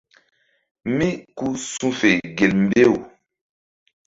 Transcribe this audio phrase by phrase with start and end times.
[0.95, 2.93] Mí ku su̧fe gel mbew.